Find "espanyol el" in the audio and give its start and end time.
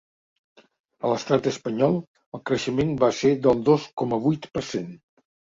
1.51-2.43